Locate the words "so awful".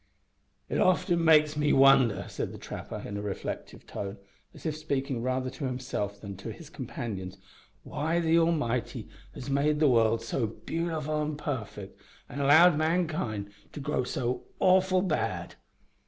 14.03-15.03